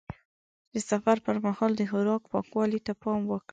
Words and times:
د 0.73 0.75
سفر 0.89 1.17
پر 1.25 1.35
مهال 1.45 1.71
د 1.77 1.81
خوراک 1.89 2.23
پاکوالي 2.33 2.79
ته 2.85 2.93
پام 3.03 3.21
وکړه. 3.27 3.49